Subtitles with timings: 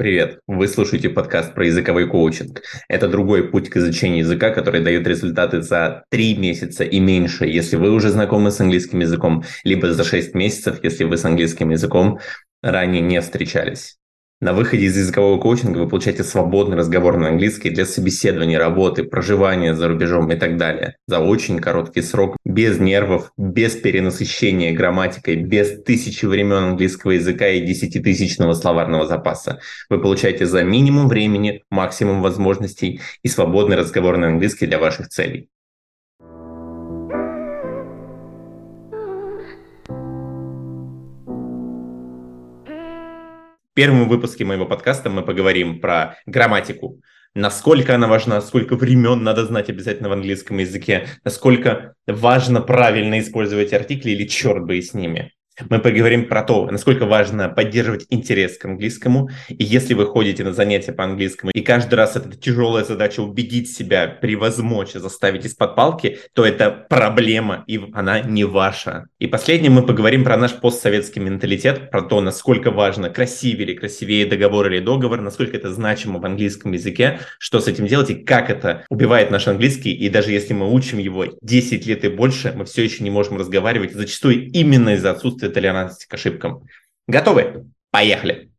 [0.00, 0.40] Привет!
[0.46, 2.62] Вы слушаете подкаст про языковой коучинг.
[2.88, 7.76] Это другой путь к изучению языка, который дает результаты за 3 месяца и меньше, если
[7.76, 12.18] вы уже знакомы с английским языком, либо за 6 месяцев, если вы с английским языком
[12.62, 13.98] ранее не встречались.
[14.42, 19.74] На выходе из языкового коучинга вы получаете свободный разговор на английский для собеседования, работы, проживания
[19.74, 20.96] за рубежом и так далее.
[21.06, 27.66] За очень короткий срок, без нервов, без перенасыщения грамматикой, без тысячи времен английского языка и
[27.66, 29.60] десятитысячного словарного запаса.
[29.90, 35.50] Вы получаете за минимум времени, максимум возможностей и свободный разговор на английский для ваших целей.
[43.74, 47.00] Первом выпуске моего подкаста мы поговорим про грамматику.
[47.34, 53.72] Насколько она важна, сколько времен надо знать обязательно в английском языке, насколько важно правильно использовать
[53.72, 55.32] артикли или черт бы и с ними.
[55.68, 59.30] Мы поговорим про то, насколько важно поддерживать интерес к английскому.
[59.48, 63.70] И если вы ходите на занятия по английскому, и каждый раз это тяжелая задача убедить
[63.70, 69.06] себя, превозмочь, заставить из-под палки, то это проблема, и она не ваша.
[69.18, 74.26] И последнее мы поговорим про наш постсоветский менталитет, про то, насколько важно красивее или красивее
[74.26, 78.50] договор или договор, насколько это значимо в английском языке, что с этим делать и как
[78.50, 79.92] это убивает наш английский.
[79.92, 83.36] И даже если мы учим его 10 лет и больше, мы все еще не можем
[83.36, 86.66] разговаривать, зачастую именно из-за отсутствия толерантности к ошибкам.
[87.06, 87.70] Готовы?
[87.90, 88.50] Поехали!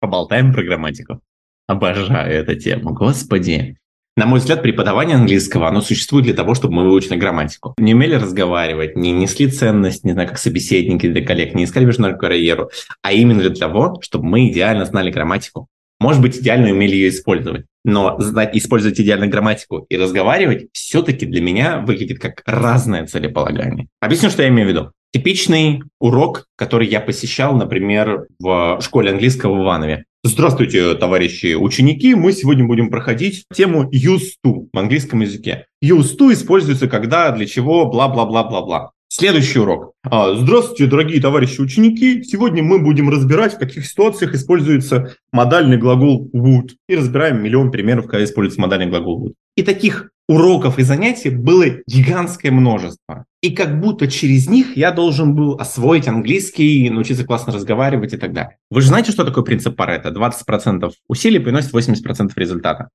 [0.00, 1.20] Поболтаем про грамматику.
[1.66, 3.78] Обожаю эту тему, господи.
[4.20, 7.74] На мой взгляд, преподавание английского, оно существует для того, чтобы мы выучили грамматику.
[7.78, 12.20] Не умели разговаривать, не несли ценность, не знаю, как собеседники для коллег, не искали международную
[12.20, 12.70] карьеру,
[13.00, 15.68] а именно для того, чтобы мы идеально знали грамматику.
[16.00, 17.64] Может быть, идеально умели ее использовать.
[17.82, 23.88] Но знать, использовать идеально грамматику и разговаривать все-таки для меня выглядит как разное целеполагание.
[24.00, 24.92] Объясню, что я имею в виду.
[25.12, 30.04] Типичный урок, который я посещал, например, в школе английского в Иванове.
[30.22, 32.14] Здравствуйте, товарищи ученики.
[32.14, 35.66] Мы сегодня будем проходить тему used to в английском языке.
[35.82, 38.92] Used to используется когда, для чего, бла-бла-бла-бла-бла.
[39.12, 39.94] Следующий урок.
[40.04, 42.22] А, здравствуйте, дорогие товарищи ученики.
[42.22, 46.68] Сегодня мы будем разбирать, в каких ситуациях используется модальный глагол would.
[46.88, 49.34] И разбираем миллион примеров, когда используется модальный глагол would.
[49.56, 53.24] И таких уроков и занятий было гигантское множество.
[53.42, 58.32] И как будто через них я должен был освоить английский, научиться классно разговаривать и так
[58.32, 58.58] далее.
[58.70, 60.10] Вы же знаете, что такое принцип Паретта?
[60.10, 62.90] 20% усилий приносит 80% результата.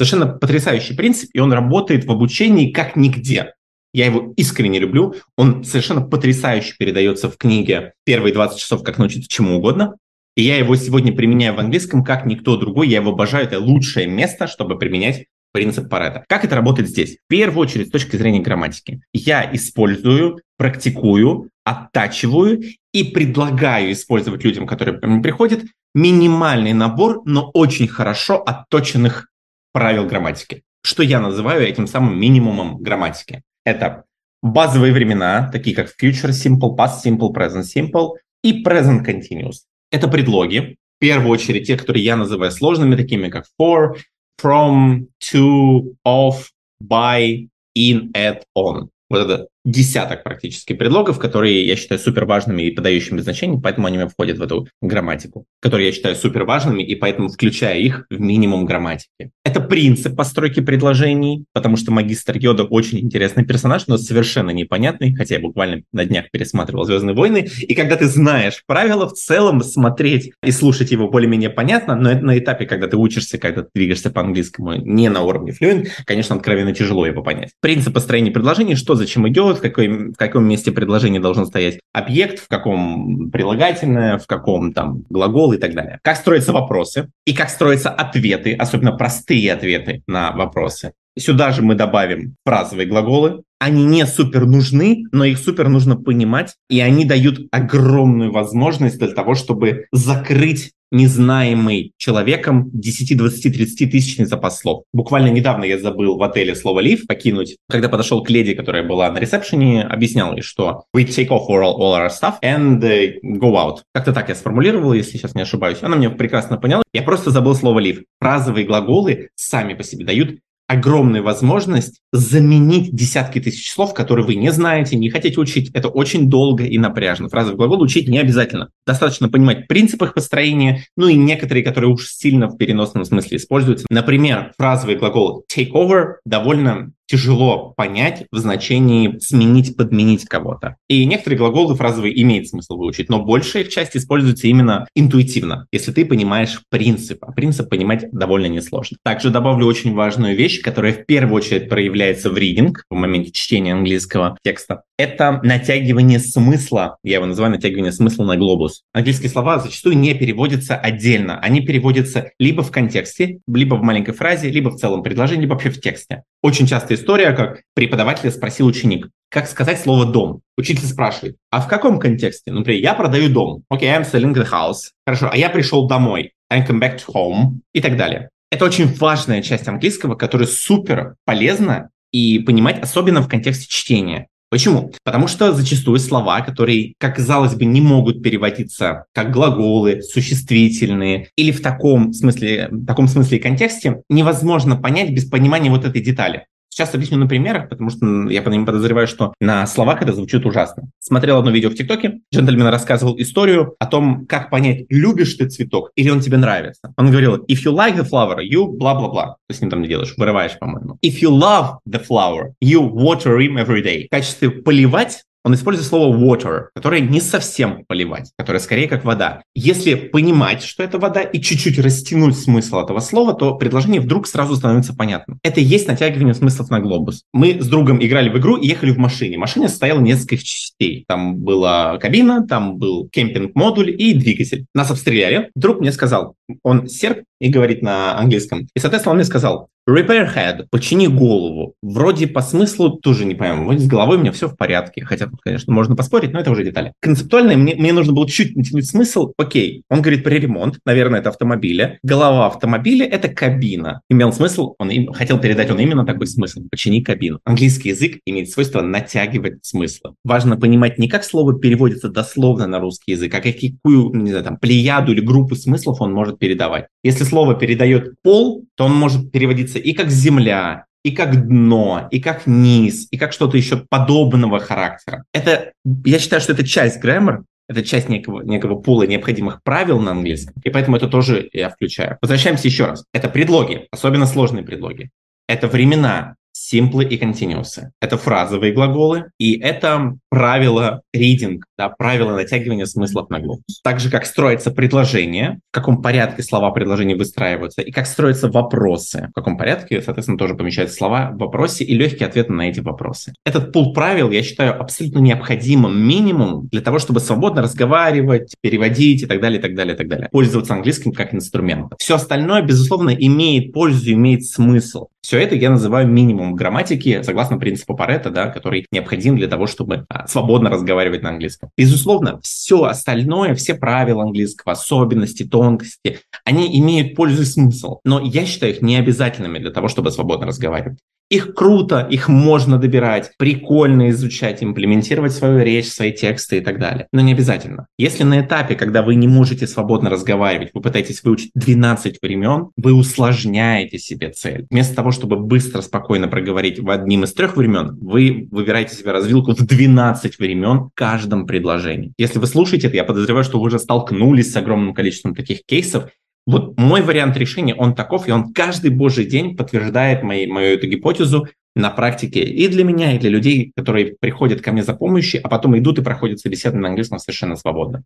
[0.00, 3.52] Совершенно потрясающий принцип, и он работает в обучении как нигде.
[3.92, 5.14] Я его искренне люблю.
[5.36, 9.96] Он совершенно потрясающе передается в книге «Первые 20 часов, как научиться чему угодно».
[10.36, 12.88] И я его сегодня применяю в английском как никто другой.
[12.88, 13.44] Я его обожаю.
[13.44, 16.24] Это лучшее место, чтобы применять принцип Паретта.
[16.28, 17.16] Как это работает здесь?
[17.16, 19.02] В первую очередь, с точки зрения грамматики.
[19.12, 22.62] Я использую, практикую, оттачиваю
[22.92, 25.62] и предлагаю использовать людям, которые ко мне приходят,
[25.94, 29.28] минимальный набор, но очень хорошо отточенных
[29.72, 30.62] правил грамматики.
[30.82, 33.42] Что я называю этим самым минимумом грамматики.
[33.70, 34.04] Это
[34.42, 39.64] базовые времена, такие как future simple, past simple, present simple и present continuous.
[39.92, 43.96] Это предлоги, в первую очередь те, которые я называю сложными, такими как for,
[44.42, 46.48] from, to, of,
[46.82, 48.88] by, in, at, on.
[49.08, 53.98] Вот это десяток практически предлогов, которые я считаю супер важными и подающими значение, поэтому они
[54.06, 58.64] входят в эту грамматику, которые я считаю супер важными, и поэтому включаю их в минимум
[58.64, 59.30] грамматики.
[59.44, 65.36] Это принцип постройки предложений, потому что магистр Йода очень интересный персонаж, но совершенно непонятный, хотя
[65.36, 70.32] я буквально на днях пересматривал «Звездные войны», и когда ты знаешь правила, в целом смотреть
[70.42, 74.10] и слушать его более-менее понятно, но это на этапе, когда ты учишься, когда ты двигаешься
[74.10, 77.50] по английскому не на уровне fluent, конечно, откровенно тяжело его понять.
[77.60, 82.38] Принцип построения предложений, что зачем идет, в, какой, в каком месте предложения должен стоять объект,
[82.38, 85.98] в каком прилагательное, в каком там глагол и так далее.
[86.02, 90.92] Как строятся вопросы и как строятся ответы, особенно простые ответы на вопросы.
[91.20, 93.42] Сюда же мы добавим фразовые глаголы.
[93.58, 99.08] Они не супер нужны, но их супер нужно понимать, и они дают огромную возможность для
[99.08, 104.84] того, чтобы закрыть незнаемый человеком 10, 20, 30 тысячный запас слов.
[104.92, 107.58] Буквально недавно я забыл в отеле слово leave покинуть.
[107.68, 111.76] Когда подошел к леди, которая была на ресепшене, объяснял ей, что we take off all,
[111.78, 113.78] all our stuff and uh, go out.
[113.94, 115.78] Как-то так я сформулировал, если сейчас не ошибаюсь.
[115.82, 116.82] Она меня прекрасно поняла.
[116.92, 118.04] Я просто забыл слово leave.
[118.20, 120.40] Фразовые глаголы сами по себе дают
[120.70, 125.68] огромную возможность заменить десятки тысяч слов, которые вы не знаете, не хотите учить.
[125.74, 127.28] Это очень долго и напряжно.
[127.28, 128.68] Фразовый глагол учить не обязательно.
[128.86, 133.86] Достаточно понимать принципы их построения, ну и некоторые, которые уж сильно в переносном смысле используются.
[133.90, 140.76] Например, фразовый глагол take over довольно тяжело понять в значении сменить, подменить кого-то.
[140.88, 145.90] И некоторые глаголы фразовые имеет смысл выучить, но большая их часть используется именно интуитивно, если
[145.90, 147.24] ты понимаешь принцип.
[147.24, 148.96] А принцип понимать довольно несложно.
[149.02, 153.72] Также добавлю очень важную вещь, которая в первую очередь проявляется в ридинг, в моменте чтения
[153.72, 154.82] английского текста.
[154.96, 158.82] Это натягивание смысла, я его называю натягивание смысла на глобус.
[158.92, 164.50] Английские слова зачастую не переводятся отдельно, они переводятся либо в контексте, либо в маленькой фразе,
[164.50, 166.22] либо в целом предложении, либо вообще в тексте.
[166.42, 170.40] Очень часто история, как преподаватель спросил ученик, как сказать слово «дом».
[170.56, 172.50] Учитель спрашивает, а в каком контексте?
[172.50, 173.62] Например, я продаю дом.
[173.68, 174.90] Окей, okay, I'm selling the house.
[175.06, 176.32] Хорошо, а я пришел домой.
[176.48, 177.60] I come back to home.
[177.74, 178.30] И так далее.
[178.50, 184.26] Это очень важная часть английского, которая супер полезна и понимать, особенно в контексте чтения.
[184.50, 184.92] Почему?
[185.04, 191.52] Потому что зачастую слова, которые, как казалось бы, не могут переводиться как глаголы, существительные или
[191.52, 196.46] в таком смысле, в таком смысле и контексте, невозможно понять без понимания вот этой детали.
[196.80, 200.46] Сейчас объясню на примерах, потому что я по ним подозреваю, что на словах это звучит
[200.46, 200.84] ужасно.
[200.98, 205.90] Смотрел одно видео в ТикТоке, джентльмен рассказывал историю о том, как понять, любишь ты цветок
[205.94, 206.94] или он тебе нравится.
[206.96, 209.36] Он говорил, if you like the flower, you бла-бла-бла.
[209.46, 210.96] Ты с ним там не делаешь, вырываешь, по-моему.
[211.04, 214.06] If you love the flower, you water him every day.
[214.06, 219.42] В качестве поливать он использует слово water, которое не совсем поливать, которое скорее как вода.
[219.54, 224.56] Если понимать, что это вода, и чуть-чуть растянуть смысл этого слова, то предложение вдруг сразу
[224.56, 225.38] становится понятным.
[225.42, 227.24] Это и есть натягивание смыслов на глобус.
[227.32, 229.38] Мы с другом играли в игру и ехали в машине.
[229.38, 231.04] Машина состояла несколько частей.
[231.08, 234.66] Там была кабина, там был кемпинг-модуль и двигатель.
[234.74, 235.50] Нас обстреляли.
[235.54, 238.68] Друг мне сказал, он серб и говорит на английском.
[238.74, 241.74] И, соответственно, он мне сказал, Repair head, почини голову.
[241.82, 243.64] Вроде по смыслу тоже не пойму.
[243.64, 245.04] Вот с головой у меня все в порядке.
[245.04, 246.92] Хотя конечно, можно поспорить, но это уже детали.
[247.00, 249.32] Концептуально мне, мне нужно было чуть натянуть смысл.
[249.36, 250.78] Окей, он говорит про ремонт.
[250.84, 251.98] Наверное, это автомобиля.
[252.04, 254.02] Голова автомобиля– это кабина.
[254.08, 256.60] Имел смысл, он им, хотел передать он именно такой смысл.
[256.70, 257.40] Почини кабину.
[257.44, 260.14] Английский язык имеет свойство натягивать смыслы.
[260.22, 264.56] Важно понимать не как слово переводится дословно на русский язык, а какую, не знаю, там,
[264.56, 266.86] плеяду или группу смыслов он может передавать.
[267.02, 272.20] Если слово передает пол, то он может переводиться и как земля, и как дно, и
[272.20, 275.24] как низ, и как что-то еще подобного характера.
[275.32, 275.72] Это,
[276.04, 280.54] я считаю, что это часть граммар, это часть некого, некого пула необходимых правил на английском,
[280.62, 282.18] и поэтому это тоже я включаю.
[282.20, 283.04] Возвращаемся еще раз.
[283.14, 285.10] Это предлоги, особенно сложные предлоги.
[285.48, 286.34] Это времена,
[286.72, 287.80] simple и continuous.
[288.00, 293.80] Это фразовые глаголы, и это правило reading, да, правило натягивания смыслов на глобус.
[293.82, 299.28] Так же, как строится предложение, в каком порядке слова предложения выстраиваются, и как строятся вопросы,
[299.30, 303.34] в каком порядке, соответственно, тоже помещаются слова в вопросе и легкие ответы на эти вопросы.
[303.44, 309.26] Этот пул правил я считаю абсолютно необходимым минимум для того, чтобы свободно разговаривать, переводить и
[309.26, 310.28] так далее, и так далее, и так далее.
[310.30, 311.96] Пользоваться английским как инструментом.
[311.98, 315.08] Все остальное, безусловно, имеет пользу, имеет смысл.
[315.22, 320.04] Все это я называю минимум грамматики, согласно принципу Паретта, да, который необходим для того, чтобы
[320.08, 321.70] а, свободно разговаривать на английском.
[321.76, 328.44] Безусловно, все остальное, все правила английского, особенности, тонкости, они имеют пользу и смысл, но я
[328.44, 330.98] считаю их необязательными для того, чтобы свободно разговаривать.
[331.30, 337.06] Их круто, их можно добирать, прикольно изучать, имплементировать свою речь, свои тексты и так далее.
[337.12, 337.86] Но не обязательно.
[337.98, 342.94] Если на этапе, когда вы не можете свободно разговаривать, вы пытаетесь выучить 12 времен, вы
[342.94, 344.66] усложняете себе цель.
[344.70, 349.52] Вместо того, чтобы быстро, спокойно проговорить в одним из трех времен, вы выбираете себе развилку
[349.52, 352.12] в 12 времен в каждом предложении.
[352.18, 356.10] Если вы слушаете это, я подозреваю, что вы уже столкнулись с огромным количеством таких кейсов,
[356.46, 360.86] вот мой вариант решения, он таков, и он каждый божий день подтверждает мои, мою эту
[360.86, 365.40] гипотезу на практике и для меня, и для людей, которые приходят ко мне за помощью,
[365.44, 368.02] а потом идут и проходят собеседование на английском совершенно свободно.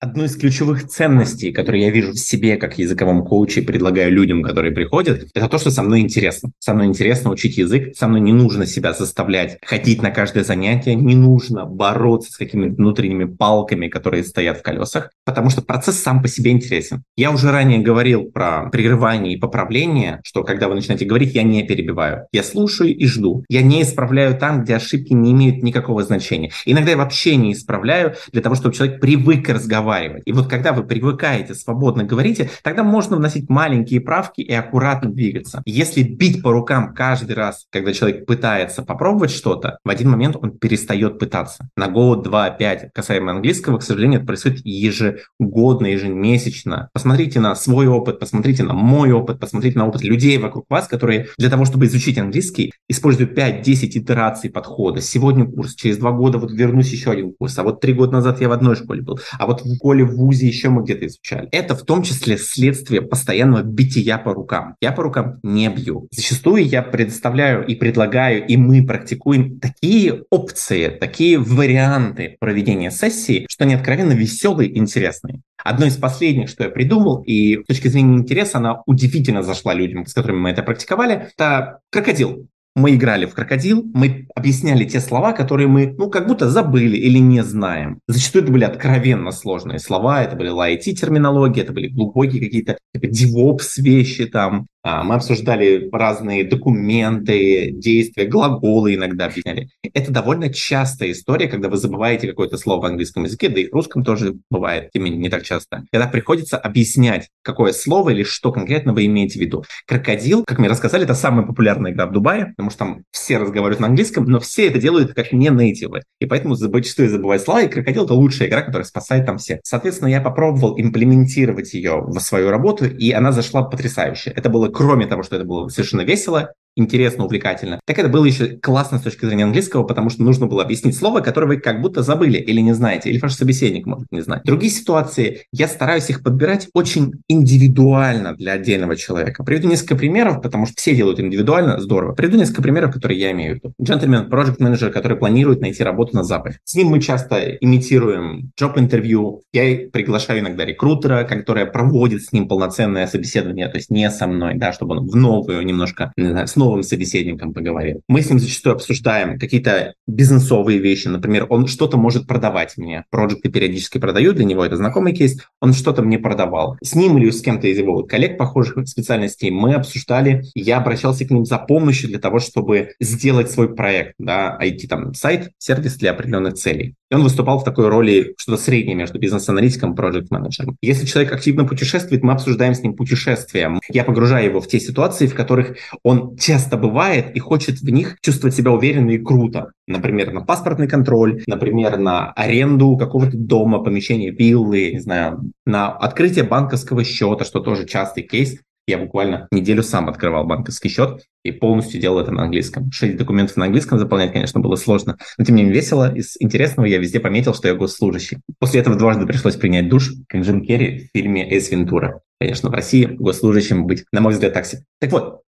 [0.00, 4.72] Одну из ключевых ценностей, которые я вижу в себе как языковом коуче предлагаю людям, которые
[4.72, 6.52] приходят, это то, что со мной интересно.
[6.60, 10.94] Со мной интересно учить язык, со мной не нужно себя заставлять ходить на каждое занятие,
[10.94, 16.22] не нужно бороться с какими-то внутренними палками, которые стоят в колесах, потому что процесс сам
[16.22, 17.02] по себе интересен.
[17.16, 21.64] Я уже ранее говорил про прерывание и поправление, что когда вы начинаете говорить, я не
[21.64, 22.28] перебиваю.
[22.30, 23.44] Я слушаю и жду.
[23.48, 26.52] Я не исправляю там, где ошибки не имеют никакого значения.
[26.66, 30.22] Иногда я вообще не исправляю для того, чтобы человек привык разговаривать разговаривать.
[30.26, 35.62] И вот когда вы привыкаете, свободно говорите, тогда можно вносить маленькие правки и аккуратно двигаться.
[35.64, 40.52] Если бить по рукам каждый раз, когда человек пытается попробовать что-то, в один момент он
[40.58, 41.68] перестает пытаться.
[41.76, 42.90] На год, два, пять.
[42.92, 46.88] Касаемо английского, к сожалению, это происходит ежегодно, ежемесячно.
[46.92, 51.28] Посмотрите на свой опыт, посмотрите на мой опыт, посмотрите на опыт людей вокруг вас, которые
[51.38, 53.62] для того, чтобы изучить английский, используют 5-10
[53.98, 55.00] итераций подхода.
[55.00, 58.40] Сегодня курс, через два года вот вернусь еще один курс, а вот три года назад
[58.40, 61.48] я в одной школе был, а вот школе, в ВУЗе еще мы где-то изучали.
[61.52, 64.74] Это в том числе следствие постоянного бития по рукам.
[64.80, 66.08] Я по рукам не бью.
[66.10, 73.64] Зачастую я предоставляю и предлагаю, и мы практикуем такие опции, такие варианты проведения сессии, что
[73.64, 75.40] они откровенно веселые и интересные.
[75.62, 80.06] Одно из последних, что я придумал, и с точки зрения интереса она удивительно зашла людям,
[80.06, 85.32] с которыми мы это практиковали, это крокодил мы играли в крокодил, мы объясняли те слова,
[85.32, 88.00] которые мы, ну, как будто забыли или не знаем.
[88.06, 93.82] Зачастую это были откровенно сложные слова, это были IT-терминологии, это были глубокие какие-то типа DevOps
[93.82, 99.68] вещи там, а, мы обсуждали разные документы, действия, глаголы иногда объясняли.
[99.92, 103.72] Это довольно частая история, когда вы забываете какое-то слово в английском языке, да и в
[103.74, 105.84] русском тоже бывает, тем не так часто.
[105.92, 109.64] Когда приходится объяснять, какое слово или что конкретно вы имеете в виду.
[109.86, 113.80] Крокодил, как мне рассказали, это самая популярная игра в Дубае, потому что там все разговаривают
[113.80, 116.02] на английском, но все это делают как не нейтивы.
[116.20, 119.60] И поэтому зачастую забывают слова, и Крокодил— это лучшая игра, которая спасает там всех.
[119.64, 124.32] Соответственно, я попробовал имплементировать ее в свою работу, и она зашла потрясающе.
[124.34, 127.80] Это было кроме того, что это было совершенно весело, интересно, увлекательно.
[127.84, 131.20] Так это было еще классно с точки зрения английского, потому что нужно было объяснить слово,
[131.20, 134.42] которое вы как будто забыли или не знаете, или ваш собеседник может не знать.
[134.44, 139.44] Другие ситуации, я стараюсь их подбирать очень индивидуально для отдельного человека.
[139.44, 142.14] Приведу несколько примеров, потому что все делают индивидуально, здорово.
[142.14, 143.74] Приведу несколько примеров, которые я имею в виду.
[143.80, 146.58] Джентльмен, проект менеджер который планирует найти работу на Западе.
[146.64, 149.42] С ним мы часто имитируем джоб-интервью.
[149.52, 154.54] Я приглашаю иногда рекрутера, который проводит с ним полноценное собеседование, то есть не со мной,
[154.56, 158.02] да, чтобы он в новую немножко, не знаю, с новым собеседником поговорил.
[158.08, 161.08] Мы с ним зачастую обсуждаем какие-то бизнесовые вещи.
[161.08, 163.04] Например, он что-то может продавать мне.
[163.10, 165.38] Проекты периодически продаю, для него это знакомый кейс.
[165.60, 166.76] Он что-то мне продавал.
[166.82, 170.44] С ним или с кем-то из его коллег похожих специальностей мы обсуждали.
[170.54, 175.14] Я обращался к ним за помощью для того, чтобы сделать свой проект, да, IT там
[175.14, 176.94] сайт, сервис для определенных целей.
[177.10, 180.76] И он выступал в такой роли, что-то среднее между бизнес-аналитиком и проект-менеджером.
[180.82, 183.72] Если человек активно путешествует, мы обсуждаем с ним путешествия.
[183.88, 188.16] Я погружаю его в те ситуации, в которых он часто бывает и хочет в них
[188.20, 189.72] чувствовать себя уверенно и круто.
[189.86, 196.44] Например, на паспортный контроль, например, на аренду какого-то дома, помещения, виллы, не знаю, на открытие
[196.44, 198.58] банковского счета, что тоже частый кейс.
[198.86, 202.90] Я буквально неделю сам открывал банковский счет и полностью делал это на английском.
[202.90, 206.10] Шесть документов на английском заполнять, конечно, было сложно, но тем не менее весело.
[206.14, 208.38] Из интересного я везде пометил, что я госслужащий.
[208.58, 212.22] После этого дважды пришлось принять душ, как Джим Керри в фильме «Эйс Вентура».
[212.40, 214.78] Конечно, в России госслужащим быть, на мой взгляд, такси.
[215.00, 215.42] Так вот,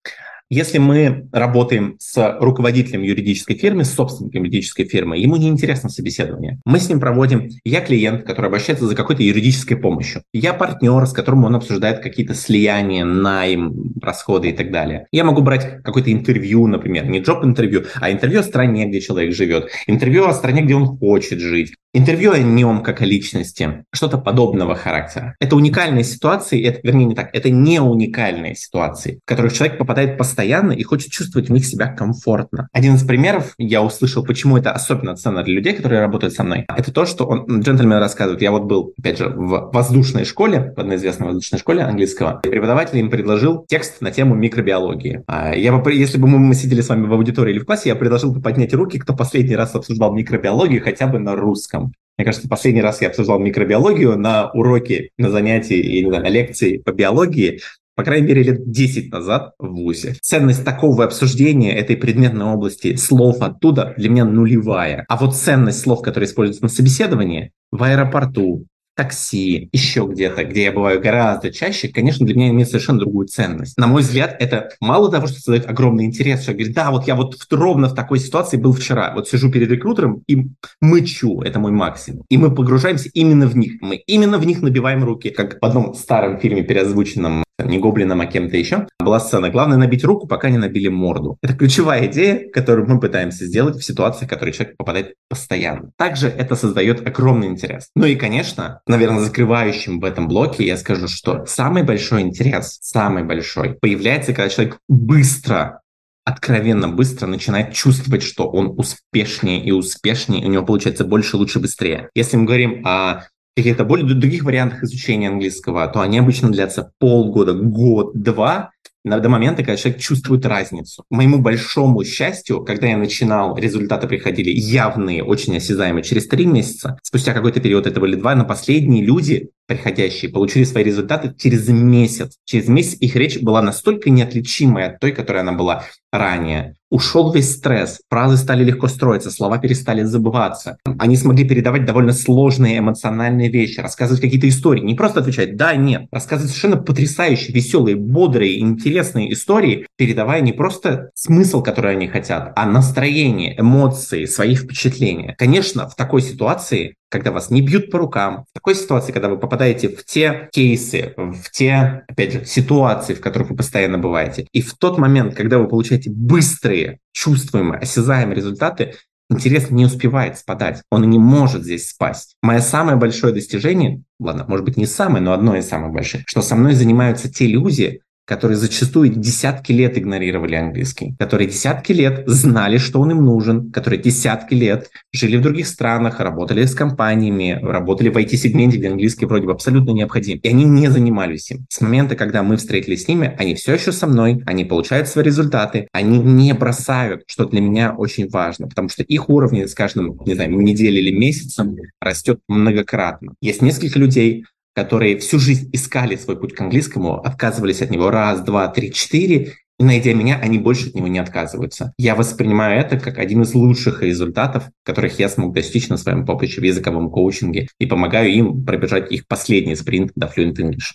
[0.50, 6.60] если мы работаем с руководителем юридической фирмы, с собственником юридической фирмы, ему не интересно собеседование.
[6.66, 10.24] Мы с ним проводим, я клиент, который обращается за какой-то юридической помощью.
[10.34, 15.08] Я партнер, с которым он обсуждает какие-то слияния, найм, расходы и так далее.
[15.12, 19.70] Я могу брать какое-то интервью, например, не джоб-интервью, а интервью о стране, где человек живет,
[19.88, 24.76] интервью о стране, где он хочет жить, Интервью о нем как о личности, что-то подобного
[24.76, 25.36] характера.
[25.40, 30.16] Это уникальные ситуации, это, вернее, не так, это не уникальные ситуации, в которых человек попадает
[30.16, 32.68] постоянно и хочет чувствовать в них себя комфортно.
[32.72, 36.66] Один из примеров, я услышал, почему это особенно ценно для людей, которые работают со мной,
[36.68, 40.80] это то, что он, джентльмен рассказывает, я вот был, опять же, в воздушной школе, в
[40.80, 45.24] одной известной воздушной школе английского, и преподаватель им предложил текст на тему микробиологии.
[45.26, 47.96] А я бы, если бы мы сидели с вами в аудитории или в классе, я
[47.96, 51.87] предложил бы поднять руки, кто последний раз обсуждал микробиологию хотя бы на русском.
[52.18, 56.92] Мне кажется, последний раз я обсуждал микробиологию на уроке, на занятии и на лекции по
[56.92, 57.60] биологии,
[57.96, 60.16] по крайней мере, лет 10 назад в ВУЗе.
[60.22, 65.04] Ценность такого обсуждения этой предметной области слов оттуда для меня нулевая.
[65.08, 68.68] А вот ценность слов, которые используются на собеседовании в аэропорту,
[68.98, 73.78] такси, еще где-то, где я бываю гораздо чаще, конечно, для меня имеет совершенно другую ценность.
[73.78, 77.16] На мой взгляд, это мало того, что создает огромный интерес, что говорит, да, вот я
[77.16, 80.48] вот ровно в такой ситуации был вчера, вот сижу перед рекрутером и
[80.82, 82.26] мычу, это мой максимум.
[82.30, 85.94] И мы погружаемся именно в них, мы именно в них набиваем руки, как в одном
[85.94, 89.50] старом фильме переозвученном не гоблином, а кем-то еще, была сцена.
[89.50, 91.38] Главное набить руку, пока не набили морду.
[91.42, 95.92] Это ключевая идея, которую мы пытаемся сделать в ситуации, в которые человек попадает постоянно.
[95.98, 97.90] Также это создает огромный интерес.
[97.96, 103.24] Ну и, конечно, наверное, закрывающим в этом блоке я скажу, что самый большой интерес, самый
[103.24, 105.82] большой, появляется, когда человек быстро
[106.28, 112.10] откровенно быстро начинает чувствовать, что он успешнее и успешнее, у него получается больше, лучше, быстрее.
[112.16, 113.24] Если мы говорим о
[113.58, 118.70] каких-то более других вариантах изучения английского, то они обычно длятся полгода, год, два,
[119.04, 121.04] до момента, когда человек чувствует разницу.
[121.04, 127.00] К моему большому счастью, когда я начинал, результаты приходили явные, очень осязаемые через три месяца.
[127.02, 132.38] Спустя какой-то период, это были два, но последние люди, приходящие, получили свои результаты через месяц.
[132.46, 136.76] Через месяц их речь была настолько неотличимой от той, которой она была ранее.
[136.90, 140.78] Ушел весь стресс, фразы стали легко строиться, слова перестали забываться.
[141.00, 146.08] Они смогли передавать довольно сложные эмоциональные вещи, рассказывать какие-то истории, не просто отвечать «да», «нет»,
[146.14, 152.66] рассказывать совершенно потрясающие, веселые, бодрые, интересные истории, передавая не просто смысл, который они хотят, а
[152.66, 155.36] настроение, эмоции, свои впечатления.
[155.38, 159.38] Конечно, в такой ситуации когда вас не бьют по рукам, в такой ситуации, когда вы
[159.38, 164.62] попадаете в те кейсы, в те, опять же, ситуации, в которых вы постоянно бываете, и
[164.62, 168.96] в тот момент, когда вы получаете быстрые, чувствуемые, осязаемые результаты,
[169.30, 172.36] интерес не успевает спадать, он не может здесь спасть.
[172.42, 176.42] Мое самое большое достижение, ладно, может быть не самое, но одно из самых больших, что
[176.42, 182.78] со мной занимаются те люди, которые зачастую десятки лет игнорировали английский, которые десятки лет знали,
[182.78, 188.10] что он им нужен, которые десятки лет жили в других странах, работали с компаниями, работали
[188.10, 190.40] в IT-сегменте, где английский вроде бы абсолютно необходим.
[190.40, 191.66] И они не занимались им.
[191.70, 195.24] С момента, когда мы встретились с ними, они все еще со мной, они получают свои
[195.24, 200.20] результаты, они не бросают, что для меня очень важно, потому что их уровни с каждым,
[200.26, 203.34] не знаю, неделей или месяцем растет многократно.
[203.42, 204.44] Есть несколько людей,
[204.78, 209.54] которые всю жизнь искали свой путь к английскому, отказывались от него раз, два, три, четыре,
[209.80, 211.94] и найдя меня, они больше от него не отказываются.
[211.98, 216.62] Я воспринимаю это как один из лучших результатов, которых я смог достичь на своем поприще
[216.62, 220.94] в языковом коучинге, и помогаю им пробежать их последний спринт до Fluent English.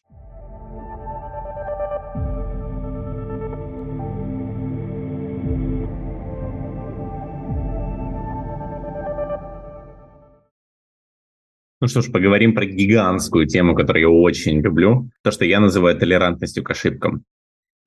[11.82, 15.98] Ну что ж, поговорим про гигантскую тему, которую я очень люблю, то, что я называю
[15.98, 17.24] толерантностью к ошибкам.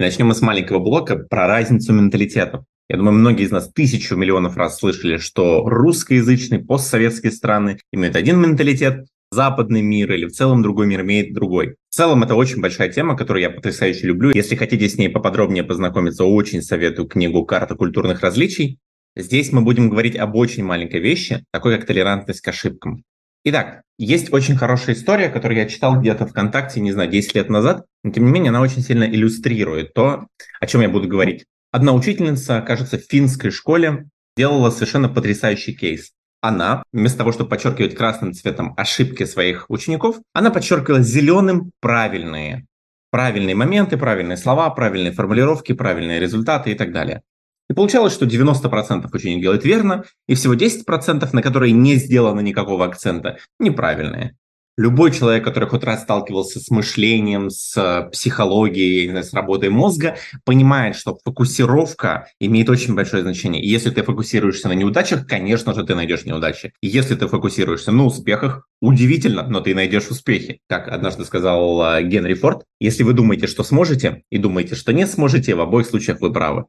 [0.01, 2.65] Начнем мы с маленького блока про разницу менталитетов.
[2.89, 8.41] Я думаю, многие из нас тысячу миллионов раз слышали, что русскоязычные, постсоветские страны имеют один
[8.41, 11.77] менталитет, западный мир или в целом другой мир имеет другой.
[11.89, 14.31] В целом это очень большая тема, которую я потрясающе люблю.
[14.35, 18.77] Если хотите с ней поподробнее познакомиться, очень советую книгу «Карта культурных различий».
[19.15, 23.05] Здесь мы будем говорить об очень маленькой вещи, такой как толерантность к ошибкам.
[23.47, 27.85] Итак, есть очень хорошая история, которую я читал где-то ВКонтакте, не знаю, 10 лет назад,
[28.03, 30.25] но тем не менее она очень сильно иллюстрирует то,
[30.59, 31.45] о чем я буду говорить.
[31.71, 36.11] Одна учительница, кажется, в финской школе делала совершенно потрясающий кейс.
[36.41, 42.65] Она, вместо того, чтобы подчеркивать красным цветом ошибки своих учеников, она подчеркивала зеленым правильные.
[43.11, 47.21] Правильные моменты, правильные слова, правильные формулировки, правильные результаты и так далее.
[47.69, 52.85] И получалось, что 90% ученик делает верно, и всего 10%, на которые не сделано никакого
[52.85, 54.35] акцента, неправильные.
[54.77, 60.97] Любой человек, который хоть раз сталкивался с мышлением, с э, психологией, с работой мозга, понимает,
[60.97, 63.63] что фокусировка имеет очень большое значение.
[63.63, 66.73] И если ты фокусируешься на неудачах, конечно же, ты найдешь неудачи.
[66.81, 70.59] И если ты фокусируешься на успехах, удивительно, но ты найдешь успехи.
[70.67, 75.07] Как однажды сказал э, Генри Форд, если вы думаете, что сможете, и думаете, что не
[75.07, 76.65] сможете, в обоих случаях вы правы.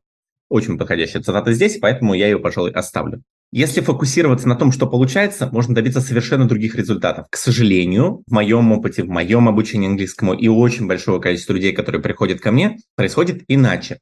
[0.48, 3.22] Очень подходящая цитата здесь, поэтому я ее, пожалуй, оставлю.
[3.52, 7.26] Если фокусироваться на том, что получается, можно добиться совершенно других результатов.
[7.30, 11.72] К сожалению, в моем опыте, в моем обучении английскому и у очень большого количества людей,
[11.72, 13.98] которые приходят ко мне, происходит иначе.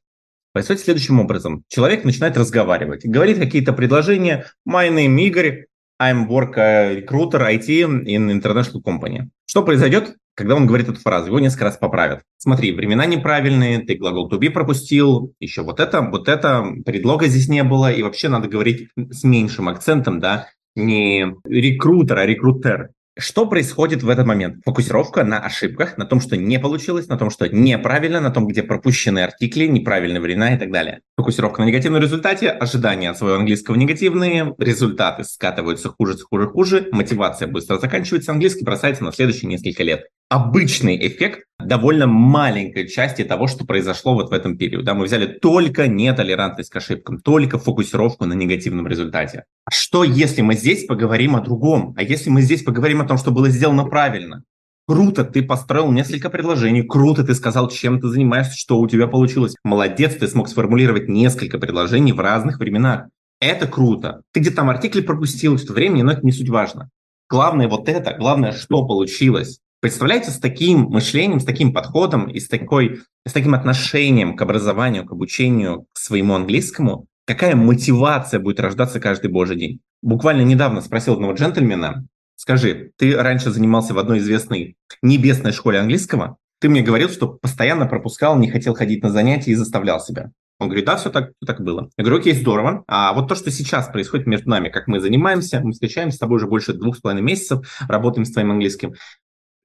[0.51, 1.63] Происходит следующим образом.
[1.67, 4.45] Человек начинает разговаривать, говорит какие-то предложения.
[4.67, 5.67] My name Игорь,
[6.01, 9.29] I'm work recruiter IT in international company.
[9.45, 10.15] Что произойдет?
[10.35, 12.21] Когда он говорит эту фразу, его несколько раз поправят.
[12.37, 17.47] Смотри, времена неправильные, ты глагол to be пропустил, еще вот это, вот это, предлога здесь
[17.47, 22.89] не было, и вообще надо говорить с меньшим акцентом, да, не рекрутер, а рекрутер.
[23.17, 24.57] Что происходит в этот момент?
[24.65, 28.61] Фокусировка на ошибках, на том, что не получилось, на том, что неправильно, на том, где
[28.61, 30.99] пропущены артикли, неправильные времена и так далее.
[31.15, 37.47] Фокусировка на негативном результате, ожидания от своего английского негативные, результаты скатываются хуже, хуже, хуже, мотивация
[37.47, 43.65] быстро заканчивается, английский бросается на следующие несколько лет обычный эффект довольно маленькой части того, что
[43.65, 44.85] произошло вот в этом периоде.
[44.85, 49.45] Да, мы взяли только нетолерантность к ошибкам, только фокусировку на негативном результате.
[49.65, 51.93] А что, если мы здесь поговорим о другом?
[51.97, 54.43] А если мы здесь поговорим о том, что было сделано правильно?
[54.87, 59.55] Круто, ты построил несколько предложений, круто, ты сказал, чем ты занимаешься, что у тебя получилось.
[59.63, 63.07] Молодец, ты смог сформулировать несколько предложений в разных временах.
[63.39, 64.21] Это круто.
[64.31, 66.89] Ты где там артикли пропустил, что времени, но это не суть важно.
[67.27, 69.59] Главное вот это, главное, что получилось.
[69.85, 75.05] Представляете, с таким мышлением, с таким подходом и с, такой, с таким отношением к образованию,
[75.05, 79.81] к обучению, к своему английскому, какая мотивация будет рождаться каждый божий день.
[80.01, 86.37] Буквально недавно спросил одного джентльмена, Скажи, ты раньше занимался в одной известной небесной школе английского,
[86.59, 90.31] ты мне говорил, что постоянно пропускал, не хотел ходить на занятия и заставлял себя.
[90.57, 91.89] Он говорит, да, все так, так было.
[91.97, 92.85] Я говорю, окей, здорово.
[92.87, 96.37] А вот то, что сейчас происходит между нами, как мы занимаемся, мы встречаемся с тобой
[96.37, 98.93] уже больше двух с половиной месяцев, работаем с твоим английским.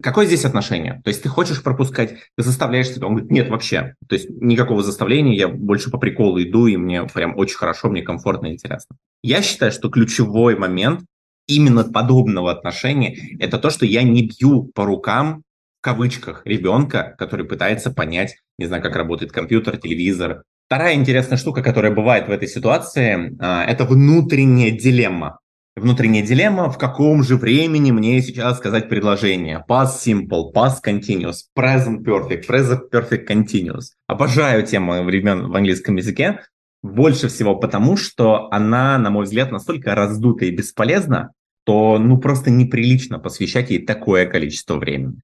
[0.03, 1.01] Какое здесь отношение?
[1.05, 3.07] То есть ты хочешь пропускать, ты заставляешь себя?
[3.07, 3.95] Он говорит, нет, вообще.
[4.09, 8.03] То есть никакого заставления, я больше по приколу иду, и мне прям очень хорошо, мне
[8.03, 8.97] комфортно и интересно.
[9.23, 11.03] Я считаю, что ключевой момент
[11.47, 15.43] именно подобного отношения– это то, что я не бью по рукам,
[15.81, 21.65] в кавычках, ребенка, который пытается понять, не знаю, как работает компьютер, телевизор, Вторая интересная штука,
[21.65, 25.41] которая бывает в этой ситуации, а, это внутренняя дилемма.
[25.77, 29.65] Внутренняя дилемма, в каком же времени мне сейчас сказать предложение.
[29.69, 33.93] Past simple, past continuous, present perfect, present perfect continuous.
[34.09, 36.41] Обожаю тему времен в английском языке.
[36.83, 41.33] Больше всего потому, что она, на мой взгляд, настолько раздута и бесполезна,
[41.65, 45.21] то ну просто неприлично посвящать ей такое количество времени.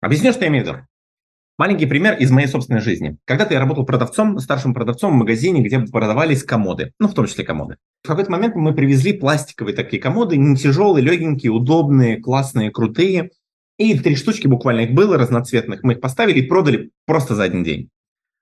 [0.00, 0.78] Объясню, что я имею в виду.
[1.56, 3.16] Маленький пример из моей собственной жизни.
[3.26, 7.44] Когда-то я работал продавцом, старшим продавцом в магазине, где продавались комоды, ну, в том числе
[7.44, 7.76] комоды.
[8.02, 13.30] В какой-то момент мы привезли пластиковые такие комоды, не тяжелые, легенькие, удобные, классные, крутые.
[13.78, 15.84] И три штучки буквально их было, разноцветных.
[15.84, 17.88] Мы их поставили и продали просто за один день.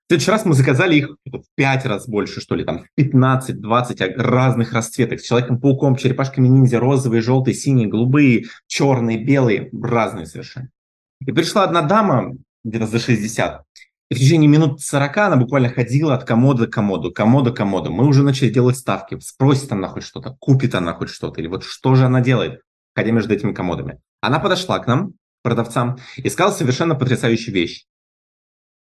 [0.05, 4.15] В следующий раз мы заказали их в пять раз больше, что ли, там, в 15-20
[4.17, 5.19] разных расцветок.
[5.19, 10.69] С Человеком-пауком, черепашками ниндзя, розовые, желтые, синие, голубые, черные, белые, разные совершенно.
[11.25, 13.63] И пришла одна дама, где-то за 60.
[14.09, 17.91] И в течение минут 40 она буквально ходила от комода к комоду, комода к комоду.
[17.91, 19.17] Мы уже начали делать ставки.
[19.19, 21.41] Спросит она хоть что-то, купит она хоть что-то.
[21.41, 22.61] Или вот что же она делает,
[22.95, 23.99] ходя между этими комодами.
[24.21, 27.85] Она подошла к нам, продавцам, и сказала совершенно потрясающую вещь.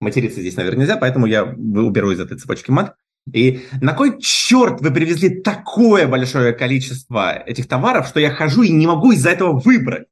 [0.01, 2.95] Материться здесь, наверное, нельзя, поэтому я уберу из этой цепочки мат.
[3.33, 8.71] И на кой черт вы привезли такое большое количество этих товаров, что я хожу и
[8.71, 10.07] не могу из-за этого выбрать?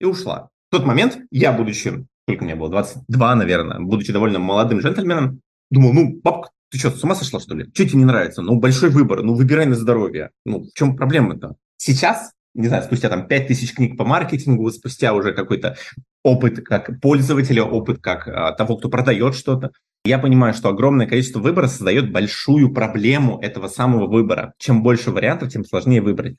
[0.00, 0.50] И ушла.
[0.68, 5.92] В тот момент я, будучи сколько мне было, 22, наверное, будучи довольно молодым джентльменом, думал,
[5.92, 7.64] ну, папка, ты что, с ума сошла, что ли?
[7.74, 8.42] Что тебе не нравится?
[8.42, 10.30] Ну, большой выбор, ну, выбирай на здоровье.
[10.44, 11.56] Ну, в чем проблема-то?
[11.76, 15.76] Сейчас, не знаю, спустя там 5000 книг по маркетингу, спустя уже какой-то
[16.22, 19.72] опыт как пользователя, опыт как а, того, кто продает что-то,
[20.04, 24.54] я понимаю, что огромное количество выбора создает большую проблему этого самого выбора.
[24.58, 26.36] Чем больше вариантов, тем сложнее выбрать.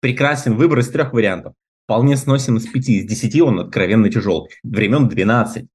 [0.00, 1.54] Прекрасен выбор из трех вариантов
[1.90, 4.48] вполне сносим из 5, из 10 он откровенно тяжел.
[4.62, 5.66] Времен 12.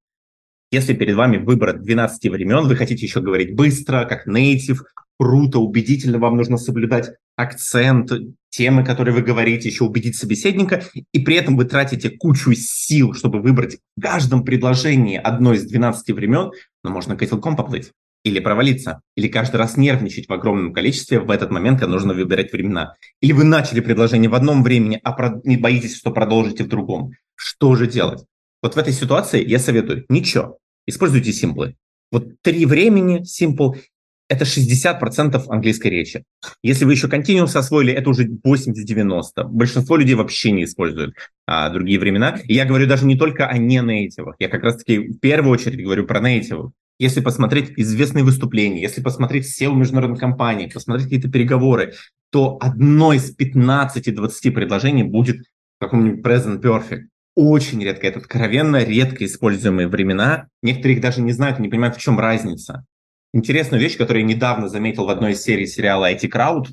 [0.71, 4.85] Если перед вами выбор 12 времен, вы хотите еще говорить быстро, как нейтив,
[5.19, 8.13] круто, убедительно, вам нужно соблюдать акцент,
[8.49, 13.41] темы, которые вы говорите, еще убедить собеседника, и при этом вы тратите кучу сил, чтобы
[13.41, 16.51] выбрать в каждом предложении одно из 12 времен,
[16.85, 17.91] но можно котелком поплыть
[18.25, 22.51] или провалиться, или каждый раз нервничать в огромном количестве в этот момент, когда нужно выбирать
[22.51, 22.95] времена.
[23.21, 27.11] Или вы начали предложение в одном времени, а не боитесь, что продолжите в другом.
[27.35, 28.25] Что же делать?
[28.63, 30.57] Вот в этой ситуации я советую ничего.
[30.87, 31.75] Используйте симплы.
[32.11, 33.79] Вот три времени simple–
[34.27, 36.23] это 60% английской речи.
[36.63, 39.43] Если вы еще continuous освоили, это уже 80-90.
[39.45, 42.39] Большинство людей вообще не используют а, другие времена.
[42.45, 44.35] И я говорю даже не только о не нейтивах.
[44.39, 46.71] Я как раз-таки в первую очередь говорю про нейтивов.
[46.97, 51.93] Если посмотреть известные выступления, если посмотреть SEO международных компаний, посмотреть какие-то переговоры,
[52.31, 55.37] то одно из 15-20 предложений будет
[55.77, 57.07] в каком-нибудь present perfect.
[57.35, 60.47] Очень редко, это откровенно редко используемые времена.
[60.63, 62.85] Некоторые их даже не знают не понимают, в чем разница.
[63.35, 66.67] Интересную вещь, которую я недавно заметил в одной из серий сериала IT Crowd,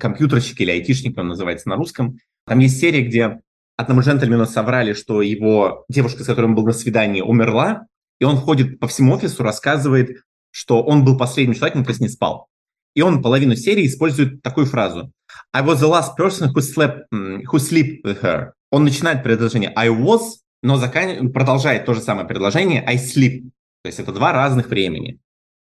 [0.00, 2.18] компьютерщик или айтишник, он называется на русском.
[2.48, 3.38] Там есть серия, где
[3.76, 7.86] одному джентльмену соврали, что его девушка, с которой он был на свидании, умерла,
[8.18, 12.48] и он ходит по всему офису, рассказывает, что он был последним человеком, кто с спал.
[12.96, 15.12] И он половину серии использует такую фразу.
[15.52, 18.50] I was the last person who slept, who slept with her.
[18.72, 21.30] Он начинает предложение I was, но закан...
[21.30, 23.42] продолжает то же самое предложение I sleep.
[23.84, 25.20] То есть это два разных времени.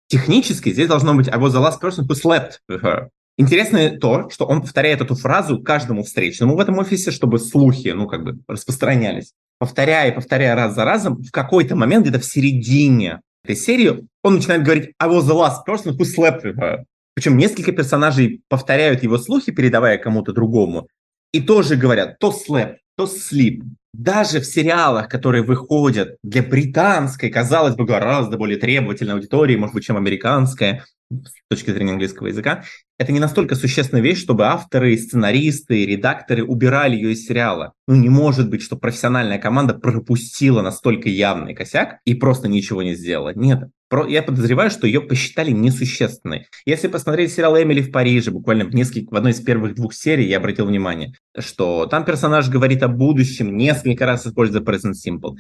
[0.07, 3.09] Технически здесь должно быть I was the last person who slept with her.
[3.37, 8.07] Интересно то, что он повторяет эту фразу каждому встречному в этом офисе, чтобы слухи, ну,
[8.07, 13.21] как бы распространялись повторяя и повторяя раз за разом, в какой-то момент, где-то в середине
[13.43, 16.83] этой серии, он начинает говорить «I was the last person who slept with her».
[17.13, 20.87] Причем несколько персонажей повторяют его слухи, передавая кому-то другому,
[21.33, 23.61] и тоже говорят то slept, то sleep.
[23.97, 29.85] Даже в сериалах, которые выходят для британской, казалось бы, гораздо более требовательной аудитории, может быть,
[29.85, 32.63] чем американская, с точки зрения английского языка,
[32.99, 37.73] это не настолько существенная вещь, чтобы авторы, сценаристы, редакторы убирали ее из сериала.
[37.87, 42.93] Ну, не может быть, что профессиональная команда пропустила настолько явный косяк и просто ничего не
[42.93, 43.33] сделала.
[43.33, 43.69] Нет,
[44.07, 46.47] Я подозреваю, что ее посчитали несущественной.
[46.65, 50.27] Если посмотреть сериал «Эмили в Париже», буквально в, несколько, в одной из первых двух серий
[50.27, 55.35] я обратил внимание, что там персонаж говорит о будущем, несколько раз используя present simple.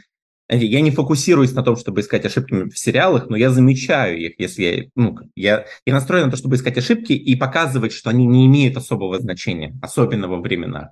[0.49, 4.63] Я не фокусируюсь на том, чтобы искать ошибки в сериалах, но я замечаю их, если
[4.63, 8.45] я, ну, я, я настроен на то, чтобы искать ошибки и показывать, что они не
[8.45, 10.91] имеют особого значения, особенно во времена.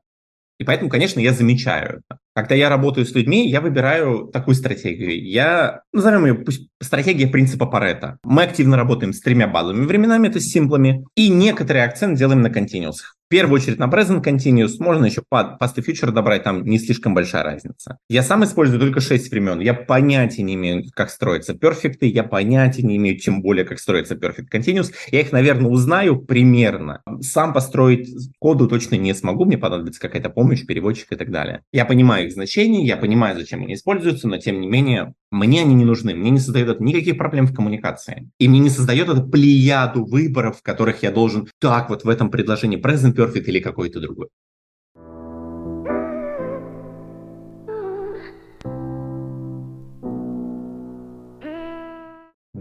[0.60, 2.20] И поэтому, конечно, я замечаю это.
[2.36, 5.26] Когда я работаю с людьми, я выбираю такую стратегию.
[5.26, 8.17] Я, назовем ее пусть стратегия принципа Паретта.
[8.26, 12.50] Мы активно работаем с тремя базовыми временами, это с симплами, и некоторый акцент делаем на
[12.50, 13.15] континуусах.
[13.26, 17.15] В первую очередь на Present Continuous, можно еще Past и Future добрать, там не слишком
[17.15, 17.98] большая разница.
[18.08, 22.84] Я сам использую только 6 времен, я понятия не имею, как строится Perfect, я понятия
[22.84, 24.93] не имею, тем более, как строится Perfect Continuous.
[25.10, 27.02] Я их, наверное, узнаю примерно.
[27.21, 31.63] Сам построить коду точно не смогу, мне понадобится какая-то помощь, переводчик и так далее.
[31.71, 35.76] Я понимаю их значения, я понимаю, зачем они используются, но тем не менее, мне они
[35.76, 38.30] не нужны, мне не создает это никаких проблем в коммуникации.
[38.40, 42.30] И мне не создает это плеяду выборов, в которых я должен так вот в этом
[42.30, 44.28] предложении Present Perfect или какой-то другой.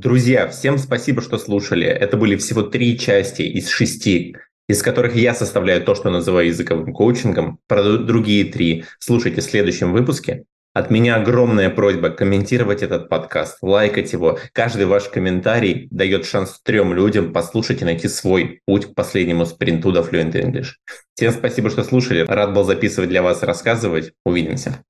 [0.05, 1.87] Друзья, всем спасибо, что слушали.
[1.87, 4.37] Это были всего три части из шести,
[4.69, 7.59] из которых я составляю то, что называю языковым коучингом.
[7.67, 10.45] Про другие три слушайте в следующем выпуске.
[10.75, 14.41] От меня огромная просьба комментировать этот подкаст, лайкать его.
[14.53, 19.93] Каждый ваш комментарий дает шанс трем людям послушать и найти свой путь к последнему спринту
[19.93, 20.73] до Fluent English.
[21.15, 22.27] Всем спасибо, что слушали.
[22.27, 24.15] Рад был записывать для вас и рассказывать.
[24.25, 24.83] Увидимся.